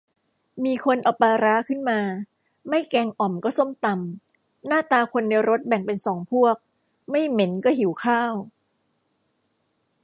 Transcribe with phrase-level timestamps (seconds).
[0.65, 1.99] มีคนเอาปลาร้าขึ้นมา
[2.69, 6.55] ไม่แกงอ่อมก็ส้มตำ หน้าตาคนในรถแบ่งเป็นสองพวก
[7.11, 8.33] ไม่เหม็นก็หิวข้าว